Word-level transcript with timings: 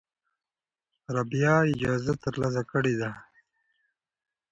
رابعه 1.15 1.55
اجازه 1.73 2.13
ترلاسه 2.23 2.63
کړې 2.71 2.93
ده. 3.01 3.09